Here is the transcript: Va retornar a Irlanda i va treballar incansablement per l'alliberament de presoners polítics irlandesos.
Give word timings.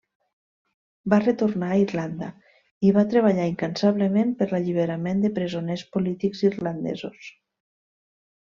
Va 1.13 1.19
retornar 1.23 1.67
a 1.73 1.77
Irlanda 1.81 2.29
i 2.89 2.93
va 2.97 3.03
treballar 3.13 3.45
incansablement 3.51 4.33
per 4.41 4.49
l'alliberament 4.55 5.23
de 5.27 5.33
presoners 5.39 5.87
polítics 5.97 6.45
irlandesos. 6.51 7.33